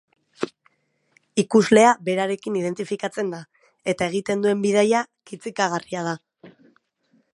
Ikuslea 1.43 1.91
berarekin 2.07 2.57
identifikatzen 2.61 3.29
da 3.35 3.41
eta 3.93 4.09
egiten 4.13 4.43
duen 4.47 4.65
bidaia 4.65 5.03
kitzikagarria 5.33 6.07
da. 6.09 6.17